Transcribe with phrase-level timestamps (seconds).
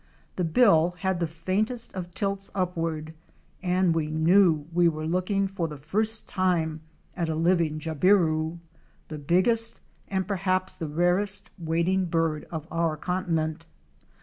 [0.35, 3.13] The bill had the faintest of tilts upward
[3.61, 6.81] and we knew we were looking for the first time
[7.15, 8.57] at a living Jabiru,"
[9.09, 13.67] the biggest and perhaps the rarest wading bird of our continent.